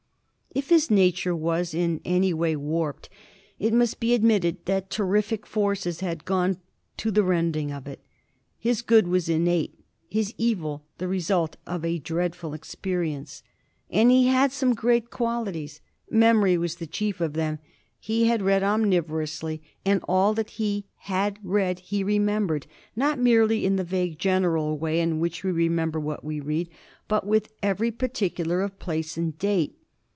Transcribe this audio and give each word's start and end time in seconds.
If 0.53 0.67
his 0.67 0.91
nature 0.91 1.33
was 1.33 1.73
in 1.73 2.01
any 2.03 2.33
way 2.33 2.57
warped, 2.57 3.07
it 3.57 3.71
must 3.73 4.01
be 4.01 4.13
admitted 4.13 4.65
that 4.65 4.89
terrific 4.89 5.45
forces 5.47 6.01
had 6.01 6.25
gone 6.25 6.57
to 6.97 7.09
the 7.09 7.23
rending 7.23 7.71
of 7.71 7.87
it. 7.87 8.01
His 8.59 8.81
good 8.81 9.07
was 9.07 9.29
innate, 9.29 9.73
his 10.09 10.33
evil 10.37 10.83
the 10.97 11.07
result 11.07 11.55
of 11.65 11.85
a 11.85 11.99
dreadful 11.99 12.53
experience. 12.53 13.43
And 13.89 14.11
he 14.11 14.27
had 14.27 14.51
some 14.51 14.73
great 14.75 15.09
qualities. 15.09 15.79
Memory 16.09 16.57
was 16.57 16.75
the 16.75 16.85
chief 16.87 17.21
of 17.21 17.31
them. 17.31 17.59
He 17.97 18.25
had 18.25 18.41
read 18.41 18.61
omnivorously, 18.61 19.61
and 19.85 20.01
all 20.05 20.33
that 20.33 20.49
he 20.49 20.83
had 20.97 21.39
read 21.43 21.79
he 21.79 22.03
remembered, 22.03 22.67
not 22.93 23.17
merely 23.17 23.65
in 23.65 23.77
the 23.77 23.85
vague, 23.85 24.19
general 24.19 24.77
way 24.77 24.99
in 24.99 25.21
which 25.21 25.45
we 25.45 25.51
remember 25.51 25.97
what 25.97 26.25
we 26.25 26.41
read, 26.41 26.67
but 27.07 27.25
with 27.25 27.53
every 27.63 27.89
particular 27.89 28.59
of 28.59 28.77
place 28.79 29.15
and 29.15 29.37
date. 29.39 29.77